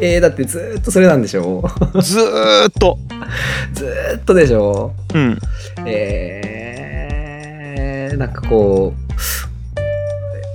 [0.00, 1.62] えー、だってずーっとそれなんでしょ
[2.00, 2.98] ずーっと。
[3.72, 5.38] ずーっとでしょうん。
[5.86, 9.02] えー、なんかこう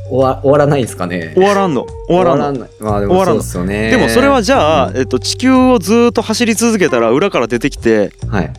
[0.10, 1.88] 終わ終わらないですかね終わらんの。
[2.10, 2.68] 終わらんの。
[2.82, 8.52] まあでもそう終わらんのですよねでもそれはじゃあ、うんえっと、地球をずーっと走り続けたら裏から出てきてはい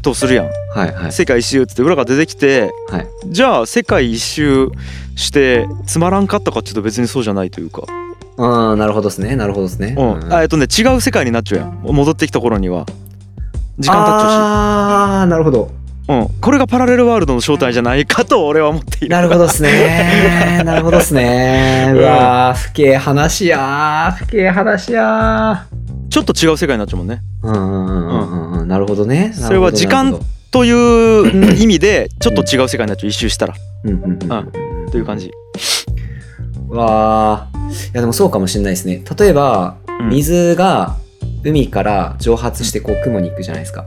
[0.00, 0.46] とするやん。
[0.46, 1.12] はいはい。
[1.12, 3.06] 世界一周っつって裏から出てきてはい。
[3.26, 4.70] じゃあ世界一周
[5.16, 7.82] してつまらんかったかっていうと別にそうじゃないというか、
[8.38, 9.36] ああなるほどですね。
[9.36, 9.94] なるほどですね。
[9.98, 10.32] うん。
[10.32, 11.80] あえっとね違う世界になっちゃうやん。
[11.82, 12.86] 戻ってきた頃には。
[13.78, 15.64] 時間経っちゃああなるほど。
[15.64, 15.72] うし、
[16.08, 19.08] うん、これがパラレルワールドの正体じゃないかと俺は思っている。
[19.08, 20.62] なるほどっすね。
[20.64, 21.92] なるほどっすね。
[21.94, 24.24] うわー不敬話やー。
[24.24, 25.66] 不敬話や
[26.10, 27.22] ちょっと違う世界になっちゃうもんね。
[27.42, 28.19] うんうんうんうん
[28.70, 29.32] なるほどね。
[29.34, 30.20] それは時間
[30.52, 33.54] という意味でちょっと違う世界になっちゃう一周したら。
[34.92, 35.28] という感じ。
[36.68, 37.58] わあ。
[37.68, 39.02] いやでもそうかもしれないですね。
[39.18, 40.08] 例えば、うん。
[40.10, 40.96] 水が
[41.42, 43.84] 海から蒸発してこう雲に行くじゃないですか。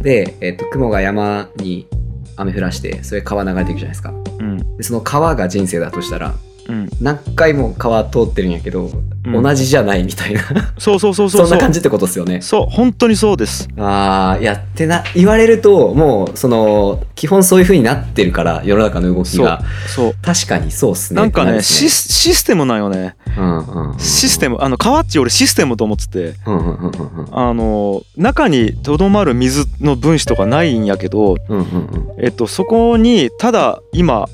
[0.00, 1.86] で、えっと雲が山に
[2.36, 4.14] 雨降らしてそれ川流れていくじゃないですか。
[4.38, 4.76] うん。
[4.78, 6.47] でその川が人生だとしたらうん
[7.00, 8.90] 何回も川通ってるんやけど、
[9.24, 9.42] うん。
[9.42, 10.42] 同じじゃないみたいな。
[10.78, 12.42] そうそうそうそうそんな感じってことですよね。
[12.42, 13.68] そう本当にそうです。
[13.78, 19.62] ああやってな言われるともうその基本そういう風になってるから世の中の動きが。
[19.86, 21.20] そう確かにそうっすね。
[21.20, 23.16] なんかねってるっすシスシステムなんよね。
[23.36, 26.34] うんうんうんシステムあの川っち俺システムと思ってて。
[26.46, 27.38] うんうんうんうんうん。
[27.38, 31.88] あの中にとどまる水の分子とかないんやけど、うんうん。
[32.18, 34.28] えっと、そこにただ今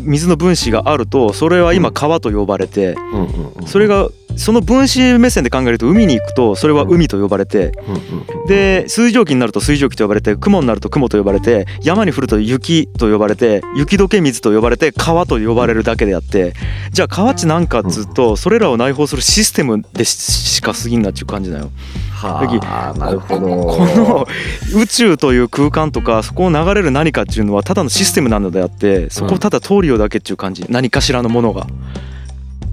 [0.00, 2.94] 水の分子があるとそれは今川と呼ばれて
[3.66, 4.08] それが
[4.40, 7.72] その分子目線で考えると海に行くとそれは海と呼ばれて
[8.48, 16.54] で水蒸気になると水蒸気と呼ばれて雲になると雲と呼ばれて山に降ると雪と呼ばれて雪解け水と呼ばれて川と呼ばれるだけであって
[16.90, 21.70] じゃあ川っちなんかっつうとそれらを内包するシステムでししか過ぎんなっちゅう感じだよ。
[22.10, 23.40] はあなるほど。
[23.40, 24.26] この
[24.74, 30.64] 宇宙という空間とかそこを流れる何かっていうのはただのシステムなのであってそこをただ通るようだけっていう感じ。
[30.68, 31.66] 何かしらのものが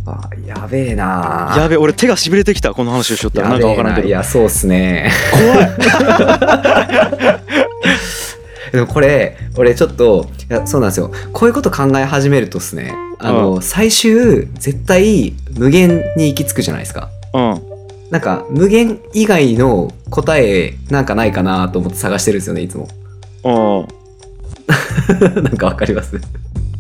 [0.10, 1.56] あやべえな。
[1.58, 3.58] やべ俺手がしびれてきたこの話をしよったらな。
[3.58, 4.08] んかわからんけど。
[4.08, 5.12] いやそうっすね。
[5.32, 5.70] 怖い。
[8.72, 11.12] でもこれ俺ちょっといやそうなんですよ。
[11.34, 12.94] こういうこと考え始めるとですね。
[13.20, 17.10] あの、う最終絶対無限に行き着くじゃないですか。
[17.34, 17.62] うん。
[18.12, 22.88] なんか無限以外の答えなんかないかなと思って探してるんですよねいつも。
[23.44, 23.50] う
[25.40, 25.44] ん。
[25.44, 26.20] なんかわかります？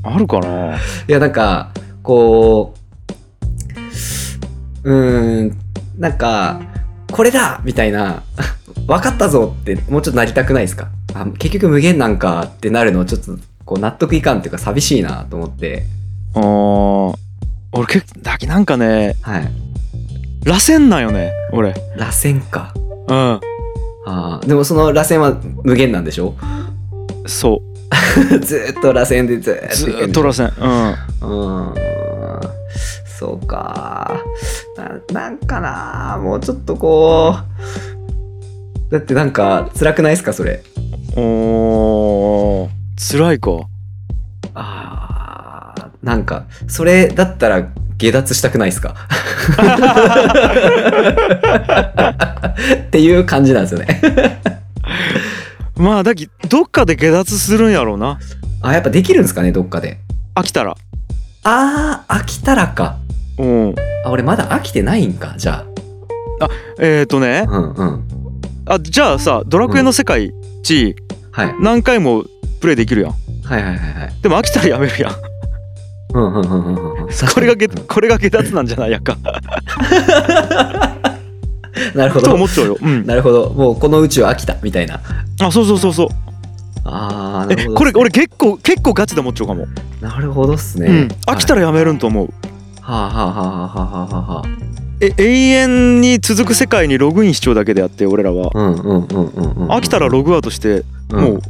[0.04, 0.76] あるかな？
[0.76, 1.72] いやなんか
[2.04, 2.80] こう
[4.88, 5.58] うーん
[6.00, 6.62] なんか
[7.12, 8.24] これだみたいな
[8.88, 10.88] 分かったぞってもうちょっとなりたくないですか？
[11.14, 15.84] あ結局無限なんかってなるのちょっとこう納得いかんっていうか寂しいなと思って。
[16.36, 17.14] あー
[17.74, 19.52] 俺結構だけなんかねはい。
[20.46, 21.74] 螺旋なんよね俺。
[21.98, 22.74] 螺旋か。
[23.08, 23.40] うん。
[24.06, 26.34] あーでもその螺旋は無限なんでしょ？
[27.26, 27.62] そ
[28.42, 30.92] ずーっと螺旋でずーっうずと螺旋うん。
[30.92, 31.72] うー。
[31.72, 31.76] ん
[33.18, 34.22] そうか。
[34.78, 36.20] ななんかな。
[36.22, 37.36] もうちょっとこ
[38.90, 38.92] う。
[38.92, 40.64] だってなんか辛くないですかそれ？
[41.16, 42.70] おー。
[42.98, 43.52] 辛いか。
[44.54, 48.96] あーなんかそれだったら下脱したくないですか？
[52.84, 54.02] っていう感じなんですよね。
[55.76, 58.20] まあだきどっかで下脱するんやろうな。
[58.62, 60.00] あやっぱできるんですかねどっかで。
[60.36, 60.76] 飽きたら。
[61.44, 62.98] あー飽きたらか
[63.38, 63.76] うん。
[64.06, 65.66] あ俺まだ飽きてないんかじゃ
[66.80, 67.46] えっ、ー、とね。
[67.48, 68.04] あうんうん。
[68.66, 70.96] あじゃあさドラクエの世界地
[71.32, 71.56] はい。
[71.62, 72.26] 何回も
[72.60, 73.12] プレイできるやん。
[73.44, 74.14] はいはいはいはい。
[74.22, 75.14] でも飽きたらやめるやん。
[76.14, 77.08] うんうんうんうんうんうん。
[77.34, 79.18] これが下これが下脱なんじゃないやんか。
[81.94, 82.26] なるほど。
[82.26, 82.78] と思っちゃうよ。
[82.82, 83.06] うん。
[83.08, 83.52] なるほど。
[83.52, 85.00] もうこの宇宙飽きたみたいな。
[85.42, 86.08] あそうそうそうそう。
[86.90, 89.68] あーなるほどえこれ俺結構結構ガチで思っちゃうかも、
[90.02, 92.30] なるほどっすね、うん、飽きたららやめるんと思う、
[92.90, 94.48] はあはあはあはあはあはあはあ
[95.02, 98.50] え永遠に続く世界にログインしちゃうだけであって俺らは。
[98.54, 101.20] うんうんうんうんうん飽きたらログアウトしてうん。
[101.22, 101.42] もう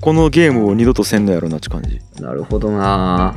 [0.00, 2.00] このゲームを二度とせんのやろなって感じ。
[2.22, 3.34] なるほどな。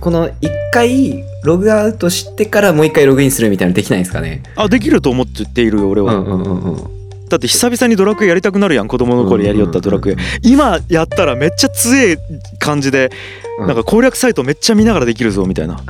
[0.00, 4.42] この一回ログアウトしてからもう一回ログインするみたいなのできないんですかね？
[4.56, 6.97] あできると思っているよ俺は、うんうんうんうん
[7.28, 10.16] だって久々にドラクエやりたくなるやん子供の頃やりよったドラクエ。
[10.42, 12.18] 今やったらめっちゃ強い
[12.58, 13.10] 感じで
[13.60, 13.66] うん。
[13.66, 15.80] なんか攻略サイトめっちゃ見ながらできるぞみたいな。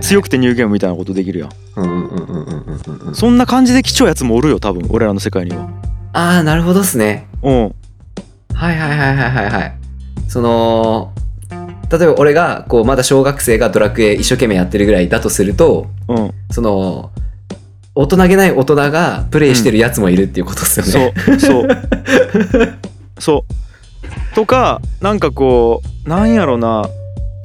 [0.00, 1.50] 強くてニューゲームみたいなことできるやん。
[3.14, 5.68] そんな感じで来ちゃうやつもおるよ多分俺らの世界には。
[6.12, 7.26] ああなるほどっすね。
[7.42, 7.74] うん。
[8.54, 9.74] はいはいはいはいはいはい。
[10.28, 11.12] その
[11.90, 16.30] 例えば俺がこうまだ小学生がドラクエ一生懸命やってるぐらいだとするとうん。
[16.50, 17.10] その
[17.94, 21.68] 大人げない大人がプレイしてるやつもいるっていうことですよね、そうそう。
[23.18, 23.44] そ
[24.32, 24.34] う。
[24.34, 26.88] とかなんかこうなんやろな。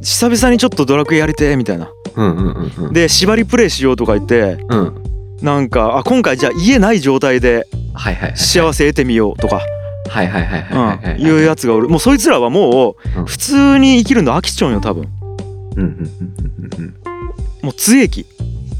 [0.01, 1.89] 久々にちょっとドラクエやりてえみたいな。
[2.15, 2.93] うんうんうんうん。
[2.93, 4.93] で縛りプレイしようとか言ってうん。
[5.41, 9.61] なんかあ今回じゃあ家ない状態ではいはいはい幸せ得てみようとか、
[10.09, 11.89] はいはいはいはいはいはいうん、いうやつがおる。
[11.89, 13.23] もうそいつらはもうん。
[13.23, 15.07] う普通に生きるの飽きちゃうんよ多分。
[15.75, 16.95] うんうんうんうんうん
[17.61, 18.25] もう杖液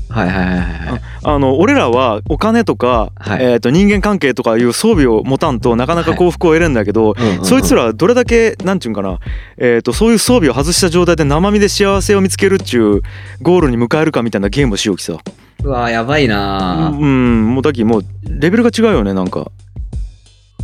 [0.09, 0.59] はいはいはいはい
[0.91, 1.01] はい。
[1.23, 3.43] あの俺らはお金とか、はい。
[3.43, 7.45] えー、と人間関係とかいう装備を持たんとなかなか幸福を得れんだけど、うんうんうん。
[7.45, 9.19] そいつらはどれだけなんちゅうんかな、
[9.57, 13.01] えー、とそういう装備を外した状態で生身で幸せを見つけるっちゅう
[13.43, 15.17] ゴールに迎えるかみたいなゲームをしようきさ。
[15.63, 16.89] うわやばいな。
[16.91, 19.51] うぁんもうだきもうレベルが違うよねなんか。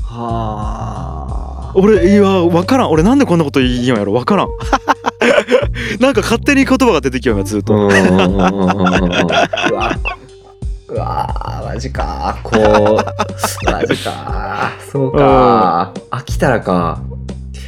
[0.02, 1.74] はあ。
[1.76, 2.90] 俺いや分からん。
[2.90, 4.14] 俺なんでこんなこと言いよんやろ。
[4.14, 4.48] 分からん
[6.00, 7.94] なんか勝手に言葉が出てきよんやずっと、うわ
[10.88, 12.40] うわマジか。
[12.44, 13.72] こう。
[13.72, 14.72] マジか。
[14.92, 15.94] そうか。
[16.12, 17.02] 飽きたらか。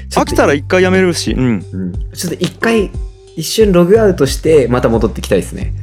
[0.09, 1.33] ちょっと飽きたら一回やめるし。
[1.33, 1.65] うん。
[1.71, 1.93] うん。
[2.13, 2.91] ちょっと一回
[3.35, 5.73] 一瞬ログアウトしてまた戻ってきたいですね。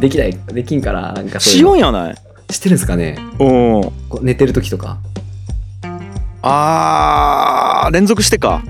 [0.00, 2.14] できないできんからなんかしよんやない。
[2.48, 3.16] 知ってるんですかね。
[3.38, 3.44] う。
[3.44, 4.98] んこう寝てる時とか。
[6.44, 8.62] あー連続してか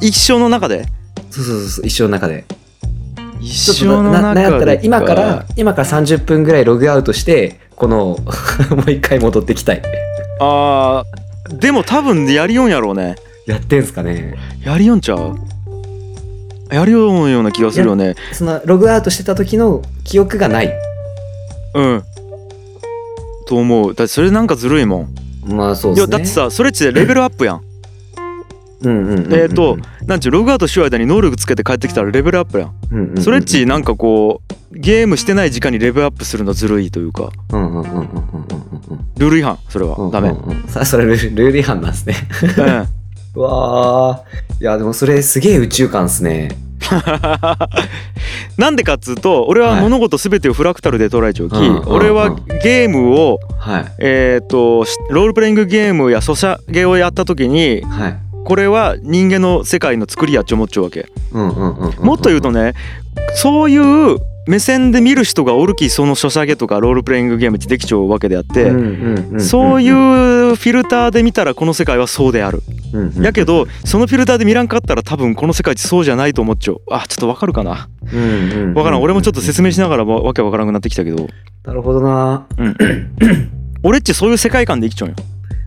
[0.00, 0.86] 一生の中で？
[1.30, 2.44] そうそうそう一生の中で。
[3.40, 8.18] 一ちょっとなったら今かから今から30分ぐらいログアウトしてこの
[8.74, 9.82] もう一回戻ってきたい。
[10.40, 13.16] あーでも多分やりよんやろうね。
[13.46, 14.34] やってんすかね。
[14.64, 15.36] やりよんちゃう？
[16.72, 18.16] やりよんような気がするよね。
[18.32, 20.72] そのログアウトしてた時の記憶がない。
[21.74, 22.02] うん。
[23.46, 23.94] と思う。
[23.94, 25.08] だってそれなんかずるいも
[25.44, 25.54] ん。
[25.54, 26.10] まあそうですね。
[26.10, 27.60] いやだってさそれっちでレベルアップやん
[28.82, 32.74] えーとなんちゅうログアウトしよう間に能力つけて帰ってきたらレベルアップやん。
[32.92, 37.30] うんうんうんそれっちなんかこうゲームしてない時間にレベルアップするのずるいというか。
[37.50, 39.96] ルール違反それは。
[39.96, 40.34] うんダメ。
[40.84, 42.14] それルール違反なんですね。
[42.58, 42.86] うん
[43.40, 44.62] うわー。
[44.62, 46.50] いやでもそれすげえ宇宙観っすね。
[48.56, 51.54] なんでかっつうと俺は物事全てをフラクタルで捉えちゃうき、
[51.88, 52.30] 俺は
[52.62, 53.84] ゲームをはい。
[53.98, 61.08] えっ、としロールプレイングゲームやソシャゲをやった時にはいこれは人間の世界の作りやっち思っちゃうわけ。
[61.32, 62.74] うんうんうんうんもっと言うとね
[63.34, 63.76] そうい
[64.14, 72.62] う目線で見る人がおるきそのソシャゲとかロールプレイングゲームってできちゃうわけであって、うんうんうんそういうフィルターで見たらこの世界はそうである。
[72.92, 76.80] うんうんやけどそのフィルターで見らんかったら多分この世界ってそうじゃないと思っちゃう。
[76.88, 77.88] あちょっとわかるかな。
[78.12, 78.74] うんうんうん。
[78.74, 79.02] わからん。
[79.02, 81.26] 俺もちょっと説明しながらわわけわからなくなってきたけど。
[81.64, 82.46] なるほどな。
[83.82, 85.16] 俺っちそういう世界観で生きちゃうんよ。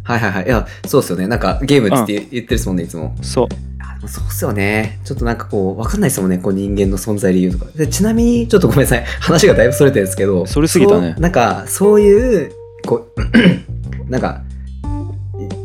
[0.09, 0.45] はいはいはい。
[0.45, 1.27] いやそうっすよね。
[1.27, 3.15] なんかゲームっつって言ってるっすもんねいつも。
[3.21, 4.07] そう。
[4.07, 4.99] そうっすよね。
[5.03, 7.65] ちょっとなんかこうわかんないっすもんねこう人間の存在理由とか。
[7.75, 9.03] でちなみにちょっとごめんなさい。
[9.21, 11.15] 話がだいぶそれてるんですけどそれすぎたね。
[11.19, 12.51] なんかそういう
[12.87, 13.21] こう
[14.09, 14.41] なんか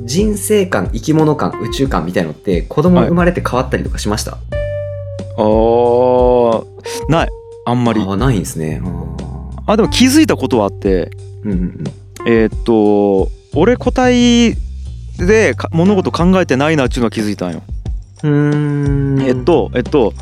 [0.05, 4.37] 人生観生き物観宇宙観みたいのって子供生まれて変わったりとかしました、
[5.39, 6.65] あー
[7.09, 7.29] ない。
[7.65, 8.03] あんまり。
[8.03, 8.83] ああないんですね。
[9.67, 11.11] あでも気づいたことはあって。
[11.45, 11.85] うんうん。
[12.27, 14.57] えーっと俺個体
[15.19, 17.63] でか物事考えてないなっていうのは気づいたんよ。
[18.23, 19.23] うんうーん。
[19.23, 20.13] えっとえっと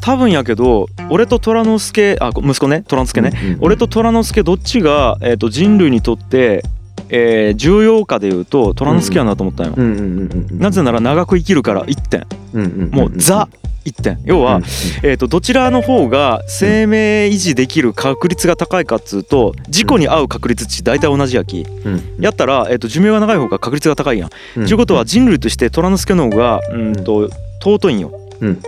[0.00, 3.58] 多分やけど俺と虎之助あ息子ね虎之助ね、うんうんうん。
[3.62, 6.62] 俺と虎之助どっちが、えっと人類にとって、
[7.08, 9.74] えー重要かでいうと虎之助やなと思ったんよ。
[9.76, 12.26] うんうんうんうんうんなぜなら長く生きるから1点。
[12.52, 12.90] うんうんうん。
[12.90, 13.48] もうザ
[13.86, 14.18] 1点。
[14.24, 14.62] 要は、うん
[15.02, 21.60] えー、とどちらの方が生命維持できる確率が高いかっつうと事故に遭う確率って大体同じやき。
[21.84, 24.28] うんやったら、えー、と寿命が長い方が確率が高いやん。
[24.28, 24.68] と、うん。
[24.68, 27.30] いうことは人類として虎之助の方がうんと
[27.62, 28.12] 尊いんよ。
[28.40, 28.60] うんうん。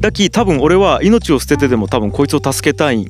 [0.00, 3.06] だき多分俺は命を捨ててでも多分こいつを助けたい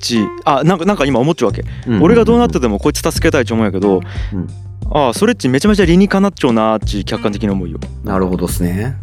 [0.00, 4.00] しあなんかなんか今思っちゃうわけ、うん俺がどうなっててもこいつ助けたいって思うんやけど、
[4.32, 4.48] うん。
[4.92, 7.78] ああそれっちめちゃめちゃ理にかなっちゃうなーっち客観的に思うよ。
[8.04, 8.96] なるほどっすね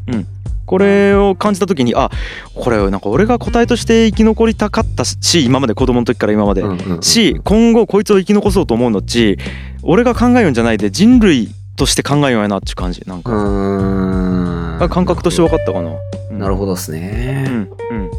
[0.72, 2.10] これを感じた時にあ
[2.56, 9.38] これなんか俺が個体として生き残りたかったし今まで子供の時から今まで、うんうんうんし今後こいつを生き残そうと思うのっち
[9.84, 13.02] 俺が考えようんじゃないで人類として考えようやなっていう感じ。
[13.06, 14.90] なんうか、ーん。
[14.90, 15.92] 感覚として分かったかな。
[16.32, 18.10] なるほどっすうね、んうん。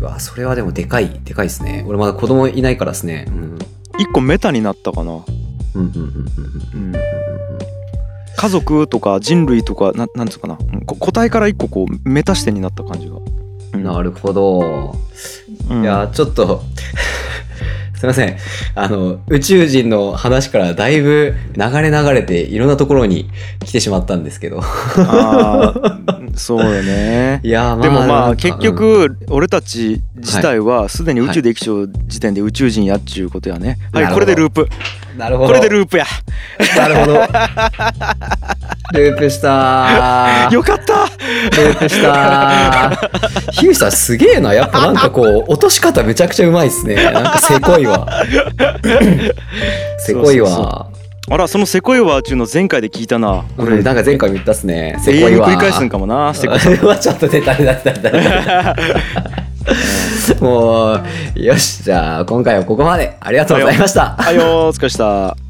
[0.00, 1.84] うわそれはでもでかいでかいっすね。
[1.86, 3.26] 俺まだ子供いないからっすね。
[3.28, 3.58] うん。
[3.98, 5.12] 一個メタになったかな。
[5.12, 5.22] うん
[5.74, 6.02] うんうん
[6.74, 6.94] うん。
[6.94, 7.71] うん
[8.36, 10.58] 家族とか人類とかななんつうかな。
[10.86, 13.16] 個体から一個こうメタ視点になった感じが。
[13.16, 13.42] うん
[13.82, 14.94] なるほど、
[15.70, 15.82] うん。
[15.82, 16.62] いやちょっと
[17.96, 18.36] すいません。
[18.74, 23.30] あの宇宙人の話からだいぶ流れ流れていろんなところに
[23.64, 24.60] 来てしまったんですけど。
[26.34, 27.40] そうよね。
[27.44, 33.78] いやまあでもまあ結局俺たち自体はすでに宇宙で生きちゃう時点で宇宙人やっちゅうことやね。
[33.92, 34.14] はいなるほど。
[34.14, 34.62] これでループ。
[34.62, 34.68] うん
[35.16, 35.48] なるほど。
[35.48, 36.06] これでループや。
[36.76, 37.14] なるほど。
[38.92, 40.48] ループした。
[40.50, 41.06] ーよかった。
[41.62, 42.90] ループした。
[42.90, 44.52] ーヒューさんすげえな。
[44.52, 46.96] やっぱなんかこう落とし方めちゃくちゃうまいっすね。
[46.96, 48.06] なんかせこいわ。
[49.98, 50.88] せこいわ。
[51.30, 53.44] あらそのセコイワーちゅうの前回で聞いたな。
[53.56, 53.82] これ。
[53.82, 54.98] なんか前回も言ったっすね。
[55.02, 55.48] せこいわ。
[55.48, 58.76] 繰り返すんかもなセコイそれはちょっと出た出た出た出た
[60.40, 65.41] もうよしじゃあ今回はここまでありがとうございましたはいお疲れした。